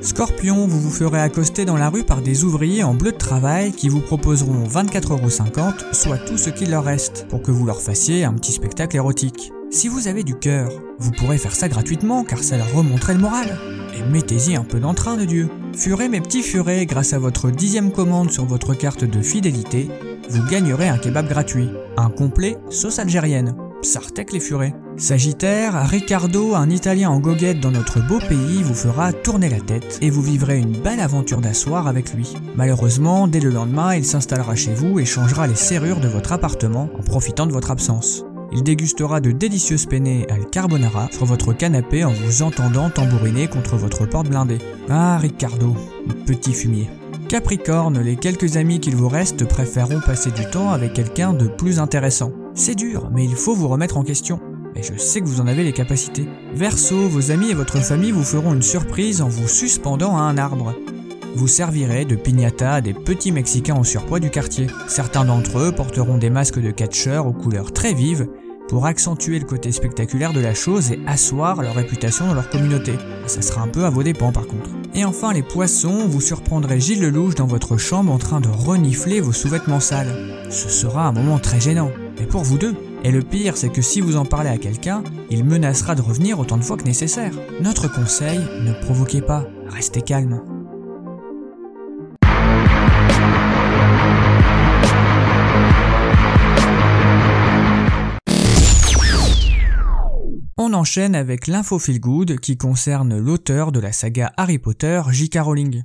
Scorpion, 0.00 0.66
vous 0.66 0.80
vous 0.80 0.90
ferez 0.90 1.20
accoster 1.20 1.64
dans 1.64 1.76
la 1.76 1.88
rue 1.88 2.04
par 2.04 2.22
des 2.22 2.44
ouvriers 2.44 2.84
en 2.84 2.94
bleu 2.94 3.12
de 3.12 3.16
travail 3.16 3.72
qui 3.72 3.88
vous 3.88 4.00
proposeront 4.00 4.64
24,50€, 4.64 5.92
soit 5.92 6.18
tout 6.18 6.38
ce 6.38 6.50
qu'il 6.50 6.70
leur 6.70 6.84
reste, 6.84 7.26
pour 7.28 7.42
que 7.42 7.50
vous 7.50 7.66
leur 7.66 7.80
fassiez 7.80 8.24
un 8.24 8.32
petit 8.34 8.52
spectacle 8.52 8.96
érotique. 8.96 9.52
Si 9.70 9.88
vous 9.88 10.06
avez 10.06 10.22
du 10.22 10.34
cœur, 10.34 10.70
vous 10.98 11.12
pourrez 11.12 11.38
faire 11.38 11.54
ça 11.54 11.68
gratuitement 11.68 12.24
car 12.24 12.44
ça 12.44 12.56
leur 12.56 12.72
remonterait 12.72 13.14
le 13.14 13.20
moral. 13.20 13.58
Et 13.94 14.02
mettez-y 14.02 14.56
un 14.56 14.64
peu 14.64 14.80
d'entrain 14.80 15.16
de 15.16 15.24
Dieu. 15.24 15.48
Furez 15.74 16.08
mes 16.08 16.20
petits 16.20 16.42
furets, 16.42 16.86
grâce 16.86 17.12
à 17.12 17.18
votre 17.18 17.50
dixième 17.50 17.92
commande 17.92 18.30
sur 18.30 18.44
votre 18.44 18.74
carte 18.74 19.04
de 19.04 19.22
fidélité, 19.22 19.88
vous 20.30 20.44
gagnerez 20.48 20.88
un 20.88 20.98
kebab 20.98 21.28
gratuit. 21.28 21.68
Un 21.96 22.08
complet 22.08 22.56
sauce 22.70 22.98
algérienne. 22.98 23.54
Sartek 23.82 24.32
les 24.32 24.40
furets. 24.40 24.74
Sagittaire, 24.96 25.88
Ricardo, 25.88 26.54
un 26.54 26.70
Italien 26.70 27.10
en 27.10 27.18
goguette 27.18 27.60
dans 27.60 27.70
notre 27.70 28.06
beau 28.06 28.18
pays, 28.18 28.62
vous 28.62 28.74
fera 28.74 29.12
tourner 29.12 29.48
la 29.48 29.60
tête 29.60 29.98
et 30.00 30.10
vous 30.10 30.22
vivrez 30.22 30.58
une 30.58 30.80
belle 30.80 31.00
aventure 31.00 31.40
d'asseoir 31.40 31.88
avec 31.88 32.14
lui. 32.14 32.34
Malheureusement, 32.56 33.26
dès 33.26 33.40
le 33.40 33.50
lendemain, 33.50 33.94
il 33.94 34.04
s'installera 34.04 34.54
chez 34.54 34.72
vous 34.72 35.00
et 35.00 35.04
changera 35.04 35.46
les 35.46 35.56
serrures 35.56 36.00
de 36.00 36.08
votre 36.08 36.32
appartement 36.32 36.88
en 36.96 37.02
profitant 37.02 37.46
de 37.46 37.52
votre 37.52 37.70
absence. 37.70 38.24
Il 38.54 38.62
dégustera 38.62 39.20
de 39.20 39.32
délicieuses 39.32 39.86
penne 39.86 40.26
al 40.28 40.50
carbonara 40.50 41.08
sur 41.10 41.24
votre 41.24 41.54
canapé 41.54 42.04
en 42.04 42.12
vous 42.12 42.42
entendant 42.42 42.90
tambouriner 42.90 43.48
contre 43.48 43.76
votre 43.76 44.06
porte 44.06 44.28
blindée. 44.28 44.58
Ah, 44.90 45.16
Ricardo, 45.16 45.74
petit 46.26 46.52
fumier. 46.52 46.90
Capricorne, 47.30 47.98
les 48.00 48.16
quelques 48.16 48.58
amis 48.58 48.78
qu'il 48.78 48.94
vous 48.94 49.08
reste 49.08 49.48
préféreront 49.48 50.00
passer 50.00 50.30
du 50.30 50.44
temps 50.50 50.70
avec 50.70 50.92
quelqu'un 50.92 51.32
de 51.32 51.46
plus 51.46 51.78
intéressant. 51.78 52.32
C'est 52.54 52.74
dur, 52.74 53.08
mais 53.10 53.24
il 53.24 53.34
faut 53.34 53.54
vous 53.54 53.68
remettre 53.68 53.96
en 53.96 54.04
question. 54.04 54.38
Mais 54.74 54.82
je 54.82 54.98
sais 54.98 55.22
que 55.22 55.26
vous 55.26 55.40
en 55.40 55.46
avez 55.46 55.64
les 55.64 55.72
capacités. 55.72 56.28
Verseau, 56.54 57.08
vos 57.08 57.30
amis 57.30 57.50
et 57.50 57.54
votre 57.54 57.78
famille 57.78 58.12
vous 58.12 58.22
feront 58.22 58.52
une 58.52 58.62
surprise 58.62 59.22
en 59.22 59.28
vous 59.28 59.48
suspendant 59.48 60.18
à 60.18 60.20
un 60.20 60.36
arbre. 60.36 60.74
Vous 61.34 61.48
servirez 61.48 62.04
de 62.04 62.16
piñata 62.16 62.74
à 62.74 62.80
des 62.82 62.92
petits 62.92 63.32
Mexicains 63.32 63.76
en 63.76 63.84
surpoids 63.84 64.20
du 64.20 64.28
quartier. 64.28 64.66
Certains 64.86 65.24
d'entre 65.24 65.58
eux 65.58 65.72
porteront 65.72 66.18
des 66.18 66.28
masques 66.28 66.60
de 66.60 66.70
catcheurs 66.70 67.26
aux 67.26 67.32
couleurs 67.32 67.72
très 67.72 67.94
vives 67.94 68.28
pour 68.72 68.86
accentuer 68.86 69.38
le 69.38 69.44
côté 69.44 69.70
spectaculaire 69.70 70.32
de 70.32 70.40
la 70.40 70.54
chose 70.54 70.92
et 70.92 71.00
asseoir 71.06 71.60
leur 71.60 71.74
réputation 71.74 72.26
dans 72.26 72.32
leur 72.32 72.48
communauté. 72.48 72.94
Ça 73.26 73.42
sera 73.42 73.60
un 73.60 73.68
peu 73.68 73.84
à 73.84 73.90
vos 73.90 74.02
dépens 74.02 74.32
par 74.32 74.46
contre. 74.46 74.70
Et 74.94 75.04
enfin 75.04 75.34
les 75.34 75.42
poissons, 75.42 76.06
vous 76.08 76.22
surprendrez 76.22 76.80
Gilles 76.80 77.02
Lelouch 77.02 77.34
dans 77.34 77.44
votre 77.44 77.76
chambre 77.76 78.10
en 78.10 78.16
train 78.16 78.40
de 78.40 78.48
renifler 78.48 79.20
vos 79.20 79.32
sous-vêtements 79.32 79.78
sales. 79.78 80.16
Ce 80.48 80.70
sera 80.70 81.06
un 81.06 81.12
moment 81.12 81.38
très 81.38 81.60
gênant, 81.60 81.90
mais 82.18 82.24
pour 82.24 82.44
vous 82.44 82.56
deux. 82.56 82.74
Et 83.04 83.10
le 83.10 83.20
pire, 83.20 83.58
c'est 83.58 83.68
que 83.68 83.82
si 83.82 84.00
vous 84.00 84.16
en 84.16 84.24
parlez 84.24 84.48
à 84.48 84.56
quelqu'un, 84.56 85.04
il 85.28 85.44
menacera 85.44 85.94
de 85.94 86.00
revenir 86.00 86.38
autant 86.38 86.56
de 86.56 86.64
fois 86.64 86.78
que 86.78 86.84
nécessaire. 86.84 87.34
Notre 87.60 87.92
conseil, 87.92 88.40
ne 88.64 88.72
provoquez 88.72 89.20
pas, 89.20 89.44
restez 89.68 90.00
calme. 90.00 90.51
On 100.72 100.76
enchaîne 100.76 101.14
avec 101.14 101.48
l'info 101.48 101.78
feel 101.78 102.00
good 102.00 102.40
qui 102.40 102.56
concerne 102.56 103.18
l'auteur 103.18 103.72
de 103.72 103.80
la 103.80 103.92
saga 103.92 104.32
Harry 104.38 104.58
Potter, 104.58 105.02
J.K. 105.10 105.38
Rowling. 105.42 105.82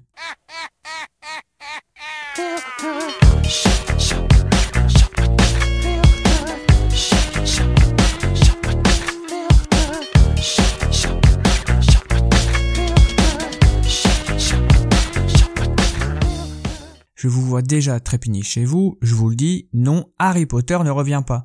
Je 17.13 17.27
vous 17.27 17.41
vois 17.41 17.61
déjà 17.61 17.99
trépigner 17.99 18.41
chez 18.41 18.63
vous, 18.63 18.97
je 19.01 19.13
vous 19.15 19.27
le 19.27 19.35
dis, 19.35 19.67
non, 19.73 20.05
Harry 20.17 20.45
Potter 20.45 20.79
ne 20.85 20.91
revient 20.91 21.23
pas. 21.27 21.43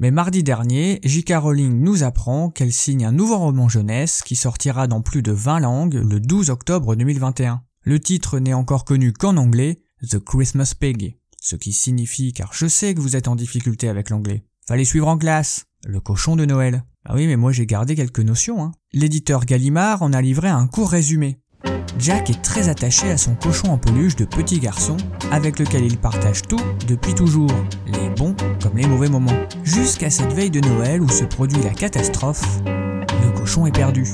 Mais 0.00 0.10
mardi 0.10 0.42
dernier, 0.42 0.98
J.K. 1.04 1.34
Rowling 1.36 1.82
nous 1.82 2.04
apprend 2.04 2.48
qu'elle 2.48 2.72
signe 2.72 3.04
un 3.04 3.12
nouveau 3.12 3.36
roman 3.36 3.68
jeunesse 3.68 4.22
qui 4.22 4.34
sortira 4.34 4.86
dans 4.86 5.02
plus 5.02 5.20
de 5.20 5.30
20 5.30 5.60
langues 5.60 6.02
le 6.02 6.20
12 6.20 6.48
octobre 6.48 6.96
2021. 6.96 7.62
Le 7.82 8.00
titre 8.00 8.38
n'est 8.38 8.54
encore 8.54 8.86
connu 8.86 9.12
qu'en 9.12 9.36
anglais, 9.36 9.82
The 10.08 10.18
Christmas 10.18 10.72
Pig, 10.80 11.18
ce 11.38 11.54
qui 11.54 11.74
signifie, 11.74 12.32
car 12.32 12.54
je 12.54 12.66
sais 12.66 12.94
que 12.94 13.00
vous 13.00 13.14
êtes 13.14 13.28
en 13.28 13.36
difficulté 13.36 13.90
avec 13.90 14.08
l'anglais. 14.08 14.46
Fallait 14.66 14.86
suivre 14.86 15.06
en 15.06 15.18
classe, 15.18 15.66
le 15.84 16.00
cochon 16.00 16.34
de 16.34 16.46
Noël. 16.46 16.82
Ah 17.04 17.14
oui, 17.14 17.26
mais 17.26 17.36
moi 17.36 17.52
j'ai 17.52 17.66
gardé 17.66 17.94
quelques 17.94 18.20
notions. 18.20 18.64
Hein. 18.64 18.72
L'éditeur 18.94 19.44
Gallimard 19.44 20.00
en 20.00 20.14
a 20.14 20.22
livré 20.22 20.48
un 20.48 20.66
court 20.66 20.88
résumé. 20.88 21.39
Jack 22.00 22.30
est 22.30 22.40
très 22.40 22.70
attaché 22.70 23.10
à 23.10 23.18
son 23.18 23.34
cochon 23.34 23.68
en 23.68 23.76
peluche 23.76 24.16
de 24.16 24.24
petit 24.24 24.58
garçon, 24.58 24.96
avec 25.30 25.58
lequel 25.58 25.84
il 25.84 25.98
partage 25.98 26.40
tout 26.42 26.60
depuis 26.88 27.14
toujours, 27.14 27.52
les 27.86 28.08
bons 28.08 28.34
comme 28.62 28.78
les 28.78 28.86
mauvais 28.86 29.10
moments. 29.10 29.38
Jusqu'à 29.64 30.08
cette 30.08 30.32
veille 30.32 30.50
de 30.50 30.60
Noël 30.60 31.02
où 31.02 31.08
se 31.10 31.24
produit 31.24 31.62
la 31.62 31.70
catastrophe, 31.70 32.60
le 32.64 33.38
cochon 33.38 33.66
est 33.66 33.72
perdu. 33.72 34.06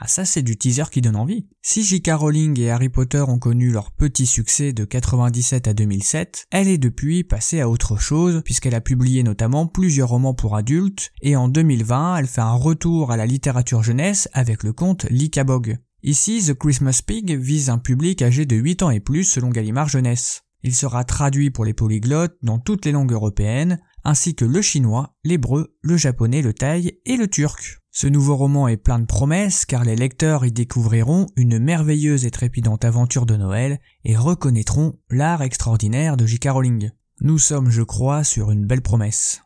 Ah 0.00 0.08
ça 0.08 0.24
c'est 0.24 0.42
du 0.42 0.56
teaser 0.56 0.90
qui 0.90 1.00
donne 1.00 1.14
envie. 1.14 1.46
Si 1.62 1.84
J.K. 1.84 2.10
Rowling 2.14 2.58
et 2.58 2.70
Harry 2.70 2.88
Potter 2.88 3.20
ont 3.20 3.38
connu 3.38 3.70
leur 3.70 3.92
petit 3.92 4.26
succès 4.26 4.72
de 4.72 4.84
97 4.84 5.68
à 5.68 5.74
2007, 5.74 6.46
elle 6.50 6.66
est 6.66 6.78
depuis 6.78 7.22
passée 7.22 7.60
à 7.60 7.68
autre 7.68 7.96
chose 7.96 8.42
puisqu'elle 8.44 8.74
a 8.74 8.80
publié 8.80 9.22
notamment 9.22 9.68
plusieurs 9.68 10.08
romans 10.08 10.34
pour 10.34 10.56
adultes 10.56 11.12
et 11.22 11.36
en 11.36 11.48
2020 11.48 12.16
elle 12.16 12.26
fait 12.26 12.40
un 12.40 12.54
retour 12.54 13.12
à 13.12 13.16
la 13.16 13.26
littérature 13.26 13.84
jeunesse 13.84 14.28
avec 14.32 14.64
le 14.64 14.72
conte 14.72 15.06
L'Icabog. 15.10 15.78
Ici, 16.02 16.42
The 16.46 16.54
Christmas 16.54 17.02
Pig 17.06 17.30
vise 17.36 17.68
un 17.68 17.76
public 17.76 18.22
âgé 18.22 18.46
de 18.46 18.56
8 18.56 18.82
ans 18.82 18.90
et 18.90 19.00
plus 19.00 19.24
selon 19.24 19.50
Gallimard 19.50 19.88
Jeunesse. 19.88 20.44
Il 20.62 20.74
sera 20.74 21.04
traduit 21.04 21.50
pour 21.50 21.66
les 21.66 21.74
polyglottes 21.74 22.36
dans 22.42 22.58
toutes 22.58 22.86
les 22.86 22.92
langues 22.92 23.12
européennes, 23.12 23.80
ainsi 24.02 24.34
que 24.34 24.46
le 24.46 24.62
chinois, 24.62 25.14
l'hébreu, 25.24 25.76
le 25.82 25.98
japonais, 25.98 26.40
le 26.40 26.54
thaï 26.54 26.98
et 27.04 27.16
le 27.18 27.28
turc. 27.28 27.80
Ce 27.90 28.06
nouveau 28.06 28.36
roman 28.36 28.66
est 28.66 28.78
plein 28.78 28.98
de 28.98 29.04
promesses 29.04 29.66
car 29.66 29.84
les 29.84 29.96
lecteurs 29.96 30.46
y 30.46 30.52
découvriront 30.52 31.26
une 31.36 31.58
merveilleuse 31.58 32.24
et 32.24 32.30
trépidante 32.30 32.86
aventure 32.86 33.26
de 33.26 33.36
Noël 33.36 33.78
et 34.04 34.16
reconnaîtront 34.16 34.98
l'art 35.10 35.42
extraordinaire 35.42 36.16
de 36.16 36.24
J.K. 36.24 36.48
Rowling. 36.50 36.90
Nous 37.20 37.38
sommes, 37.38 37.68
je 37.68 37.82
crois, 37.82 38.24
sur 38.24 38.50
une 38.50 38.66
belle 38.66 38.80
promesse. 38.80 39.42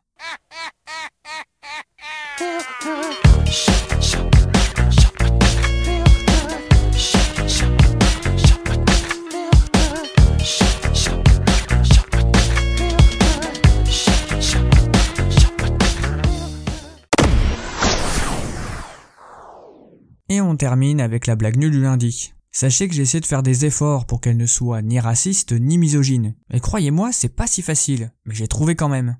Et 20.34 20.40
on 20.40 20.56
termine 20.56 21.00
avec 21.00 21.28
la 21.28 21.36
blague 21.36 21.58
nulle 21.58 21.70
du 21.70 21.80
lundi. 21.80 22.32
Sachez 22.50 22.88
que 22.88 22.94
j'essaie 22.94 23.20
de 23.20 23.24
faire 23.24 23.44
des 23.44 23.66
efforts 23.66 24.04
pour 24.04 24.20
qu'elle 24.20 24.36
ne 24.36 24.46
soit 24.46 24.82
ni 24.82 24.98
raciste 24.98 25.52
ni 25.52 25.78
misogyne. 25.78 26.34
Et 26.52 26.58
croyez-moi, 26.58 27.12
c'est 27.12 27.28
pas 27.28 27.46
si 27.46 27.62
facile, 27.62 28.10
mais 28.26 28.34
j'ai 28.34 28.48
trouvé 28.48 28.74
quand 28.74 28.88
même. 28.88 29.16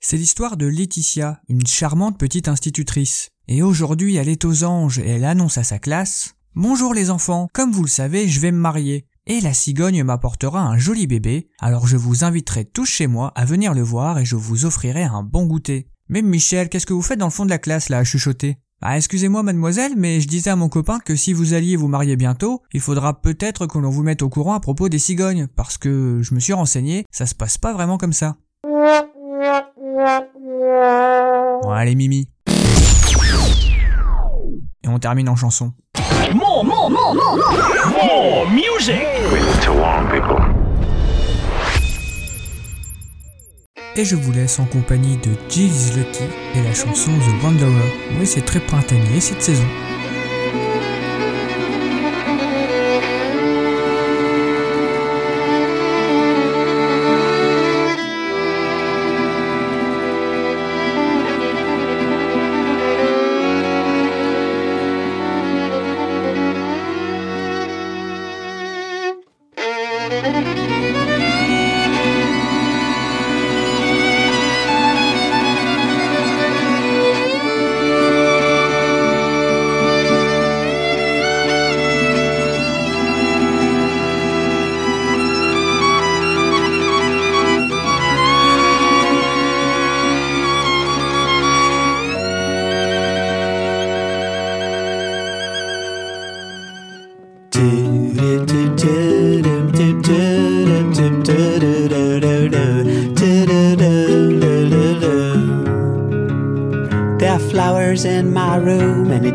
C'est 0.00 0.16
l'histoire 0.16 0.56
de 0.56 0.66
Laetitia, 0.66 1.40
une 1.48 1.66
charmante 1.66 2.20
petite 2.20 2.46
institutrice. 2.46 3.30
Et 3.48 3.64
aujourd'hui, 3.64 4.14
elle 4.14 4.28
est 4.28 4.44
aux 4.44 4.62
anges 4.62 5.00
et 5.00 5.08
elle 5.08 5.24
annonce 5.24 5.58
à 5.58 5.64
sa 5.64 5.80
classe 5.80 6.36
Bonjour 6.54 6.94
les 6.94 7.10
enfants, 7.10 7.48
comme 7.52 7.72
vous 7.72 7.82
le 7.82 7.88
savez, 7.88 8.28
je 8.28 8.38
vais 8.38 8.52
me 8.52 8.58
marier. 8.58 9.06
Et 9.26 9.40
la 9.40 9.54
cigogne 9.54 10.04
m'apportera 10.04 10.60
un 10.60 10.76
joli 10.76 11.06
bébé, 11.06 11.48
alors 11.58 11.86
je 11.86 11.96
vous 11.96 12.24
inviterai 12.24 12.66
tous 12.66 12.84
chez 12.84 13.06
moi 13.06 13.32
à 13.34 13.46
venir 13.46 13.72
le 13.72 13.80
voir 13.80 14.18
et 14.18 14.26
je 14.26 14.36
vous 14.36 14.66
offrirai 14.66 15.04
un 15.04 15.22
bon 15.22 15.46
goûter. 15.46 15.88
Mais 16.10 16.20
Michel, 16.20 16.68
qu'est-ce 16.68 16.84
que 16.84 16.92
vous 16.92 17.00
faites 17.00 17.18
dans 17.18 17.28
le 17.28 17.32
fond 17.32 17.46
de 17.46 17.50
la 17.50 17.56
classe 17.56 17.88
là 17.88 17.96
à 17.96 18.04
chuchoter? 18.04 18.58
Ah, 18.82 18.98
excusez-moi 18.98 19.42
mademoiselle, 19.42 19.94
mais 19.96 20.20
je 20.20 20.28
disais 20.28 20.50
à 20.50 20.56
mon 20.56 20.68
copain 20.68 20.98
que 20.98 21.16
si 21.16 21.32
vous 21.32 21.54
alliez 21.54 21.74
vous 21.74 21.88
marier 21.88 22.16
bientôt, 22.16 22.60
il 22.74 22.82
faudra 22.82 23.22
peut-être 23.22 23.66
que 23.66 23.78
l'on 23.78 23.88
vous 23.88 24.02
mette 24.02 24.20
au 24.20 24.28
courant 24.28 24.52
à 24.52 24.60
propos 24.60 24.90
des 24.90 24.98
cigognes, 24.98 25.46
parce 25.46 25.78
que 25.78 26.18
je 26.20 26.34
me 26.34 26.40
suis 26.40 26.52
renseigné, 26.52 27.06
ça 27.10 27.24
se 27.24 27.34
passe 27.34 27.56
pas 27.56 27.72
vraiment 27.72 27.96
comme 27.96 28.12
ça. 28.12 28.36
Bon, 31.62 31.70
allez 31.70 31.94
Mimi. 31.94 32.28
Et 34.82 34.88
on 34.88 34.98
termine 34.98 35.30
en 35.30 35.36
chanson. 35.36 35.72
More, 36.84 36.90
more, 36.90 37.14
more, 37.14 37.36
more, 37.38 37.52
more, 37.88 38.44
more 38.44 38.50
music. 38.50 39.00
Et 43.96 44.04
je 44.04 44.16
vous 44.16 44.32
laisse 44.32 44.58
en 44.58 44.66
compagnie 44.66 45.16
de 45.16 45.30
Jill 45.48 45.70
Lucky 45.96 46.24
et 46.54 46.62
la 46.62 46.74
chanson 46.74 47.10
The 47.12 47.42
Wanderer. 47.42 47.70
Oui, 48.20 48.26
c'est 48.26 48.44
très 48.44 48.60
printanier 48.60 49.20
cette 49.20 49.42
saison. 49.42 49.64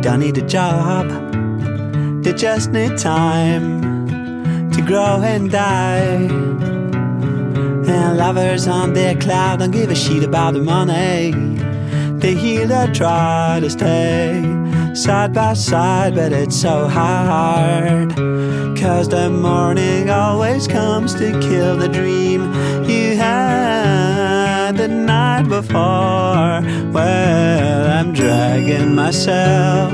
They 0.10 0.14
don't 0.14 0.22
need 0.22 0.38
a 0.40 0.48
job. 0.48 1.08
They 2.24 2.34
just 2.34 2.72
need 2.72 2.98
time 2.98 4.72
to 4.72 4.82
grow 4.82 5.22
and 5.22 5.52
die. 5.52 6.28
And 7.86 8.18
lovers 8.18 8.68
on 8.68 8.94
their 8.94 9.16
cloud 9.16 9.60
don't 9.60 9.70
give 9.70 9.92
a 9.92 9.96
shit 9.96 10.24
about 10.24 10.56
the 10.56 10.64
money. 10.64 11.32
They 12.20 12.34
heal 12.34 12.74
or 12.74 12.92
try 12.92 13.60
to 13.62 13.70
stay 13.70 14.42
side 14.96 15.32
by 15.32 15.54
side, 15.54 16.16
but 16.16 16.32
it's 16.34 16.60
so 16.60 16.88
hard. 16.88 18.16
Cause 18.80 19.10
the 19.10 19.30
morning 19.30 20.10
always 20.10 20.68
comes 20.68 21.14
to 21.16 21.40
kill 21.40 21.78
the 21.78 21.88
dream 21.88 22.52
you 22.90 23.16
had 23.16 24.78
the 24.78 24.88
before. 25.50 26.62
Well, 26.94 27.82
I'm 27.98 28.14
dragging 28.14 28.94
myself 28.96 29.94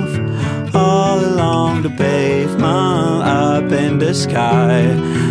all 0.76 1.20
along 1.20 1.84
the 1.84 1.90
pavement 1.90 3.24
up 3.24 3.72
in 3.72 3.98
the 3.98 4.14
sky. 4.14 4.84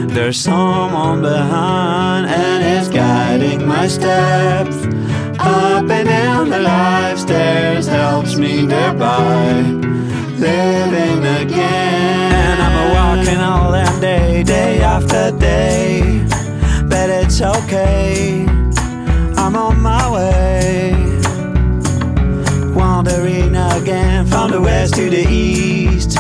There's 0.09 0.41
someone 0.41 1.21
behind 1.21 2.27
and 2.27 2.65
it's 2.65 2.89
guiding 2.89 3.67
my 3.67 3.87
steps. 3.87 4.77
Up 5.39 5.91
and 5.91 6.09
down 6.09 6.49
the 6.49 6.61
life 6.61 7.19
stairs 7.19 7.87
helps 7.87 8.37
me 8.37 8.65
thereby 8.67 9.63
living 10.39 11.19
again. 11.43 12.33
And 12.33 12.63
I'm 12.63 12.77
a 12.85 12.95
walking 12.95 13.41
all 13.41 13.73
that 13.73 14.01
day, 14.01 14.43
day 14.43 14.81
after 14.81 15.37
day. 15.39 16.25
But 16.89 17.11
it's 17.11 17.41
okay, 17.43 18.44
from 24.45 24.53
the 24.53 24.61
west 24.61 24.93
to 24.93 25.09
the 25.09 25.27
east. 25.27 26.19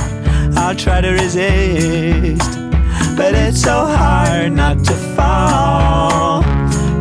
I'll 0.57 0.75
try 0.75 1.03
to 1.03 1.11
resist, 1.11 2.59
but 3.19 3.35
it's 3.35 3.61
so 3.61 3.85
hard 3.85 4.53
not 4.53 4.83
to 4.85 4.95
fall. 5.15 6.43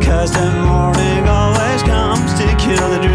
Cause 0.02 0.32
the 0.32 0.50
morning 0.68 1.26
always 1.26 1.82
comes 1.82 2.30
to 2.34 2.46
kill 2.58 2.90
the 2.90 2.98
dream 3.00 3.13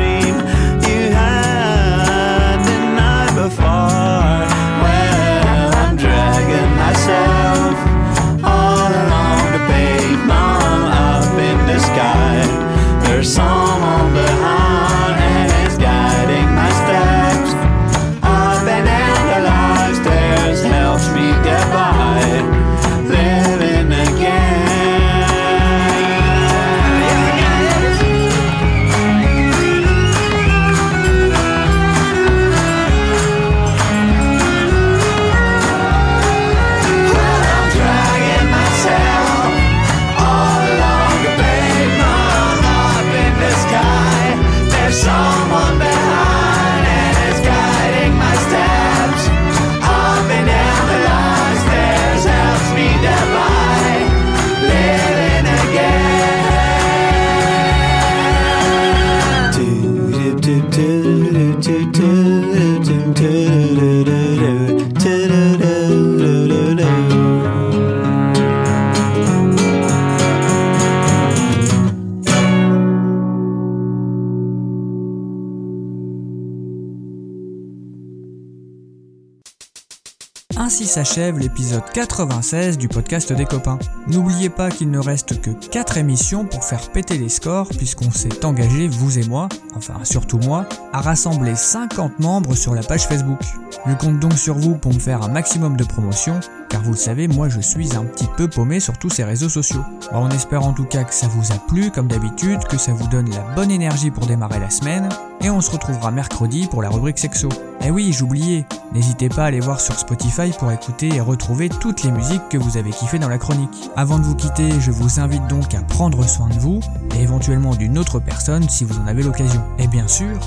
s'achève 80.90 81.38
l'épisode 81.38 81.84
96 81.94 82.80
du 82.80 82.88
podcast 82.88 83.32
des 83.32 83.46
copains. 83.46 83.78
N'oubliez 84.08 84.50
pas 84.50 84.72
qu'il 84.72 84.90
ne 84.90 84.98
reste 84.98 85.40
que 85.40 85.52
4 85.52 86.00
émissions 86.00 86.46
pour 86.46 86.64
faire 86.64 86.90
péter 86.90 87.20
les 87.20 87.30
scores 87.30 87.70
puisqu'on 87.70 88.10
s'est 88.10 88.44
engagé, 88.44 88.88
vous 88.88 89.20
et 89.20 89.24
moi, 89.28 89.50
enfin 89.76 89.94
surtout 90.04 90.40
moi, 90.40 90.68
à 90.92 91.02
rassembler 91.02 91.56
50 91.56 92.20
membres 92.20 92.56
sur 92.56 92.74
la 92.74 92.82
page 92.82 93.08
Facebook. 93.08 93.40
Je 93.86 93.94
compte 93.94 94.20
donc 94.20 94.34
sur 94.34 94.56
vous 94.56 94.76
pour 94.76 94.92
me 94.92 95.00
faire 95.00 95.22
un 95.22 95.30
maximum 95.30 95.78
de 95.78 95.84
promotion 95.84 96.40
car 96.70 96.82
vous 96.82 96.92
le 96.92 96.98
savez, 96.98 97.28
moi 97.28 97.50
je 97.50 97.60
suis 97.60 97.96
un 97.96 98.06
petit 98.06 98.28
peu 98.38 98.48
paumé 98.48 98.80
sur 98.80 98.98
tous 98.98 99.10
ces 99.10 99.24
réseaux 99.24 99.50
sociaux. 99.50 99.84
On 100.12 100.30
espère 100.30 100.64
en 100.64 100.74
tout 100.74 100.86
cas 100.86 101.04
que 101.04 101.14
ça 101.14 101.28
vous 101.28 101.52
a 101.52 101.58
plu 101.68 101.92
comme 101.92 102.08
d'habitude, 102.08 102.64
que 102.66 102.78
ça 102.78 102.94
vous 102.94 103.08
donne 103.08 103.30
la 103.30 103.44
bonne 103.56 103.72
énergie 103.72 104.12
pour 104.12 104.26
démarrer 104.26 104.60
la 104.60 104.70
semaine, 104.70 105.10
et 105.42 105.50
on 105.50 105.62
se 105.62 105.72
retrouvera 105.72 106.12
mercredi 106.12 106.68
pour 106.68 106.82
la 106.82 106.90
rubrique 106.90 107.20
sexo. 107.20 107.50
Eh 107.82 107.92
oui, 107.92 108.12
j'oubliais, 108.12 108.66
n'hésitez 108.94 109.30
pas 109.30 109.44
à 109.44 109.46
aller 109.48 109.62
voir 109.62 109.80
sur 109.80 109.98
Spotify 109.98 110.52
pour 110.58 110.72
écouter 110.72 111.08
et 111.08 111.22
retrouver 111.22 111.70
toutes 111.70 112.04
les 112.04 112.12
musiques 112.12 112.50
que 112.50 112.58
vous 112.58 112.78
avez 112.78 112.92
kiffées 112.92 113.20
dans 113.20 113.30
la 113.30 113.38
chronique. 113.38 113.90
Avant 113.96 114.20
de 114.20 114.24
vous 114.24 114.36
quitter, 114.36 114.70
je 114.80 114.92
vous 114.92 115.20
invite 115.20 115.48
donc 115.48 115.74
à 115.74 115.82
prendre 115.82 116.28
soin 116.28 116.50
de 116.50 116.60
vous, 116.60 116.82
et 117.16 117.22
éventuellement 117.22 117.76
d'une 117.76 117.98
autre 117.98 118.20
personne 118.20 118.68
si 118.70 118.84
vous 118.84 119.00
en 119.00 119.08
avez 119.08 119.24
l'occasion. 119.24 119.64
Et 119.78 119.88
bien 119.88 120.08
sûr, 120.08 120.38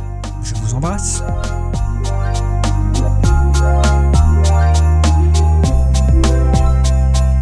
je 0.43 0.55
vous 0.55 0.75
embrasse. 0.75 1.23